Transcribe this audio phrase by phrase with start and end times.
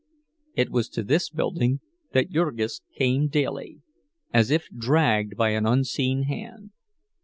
[0.55, 1.79] It was to this building
[2.11, 3.81] that Jurgis came daily,
[4.33, 6.71] as if dragged by an unseen hand.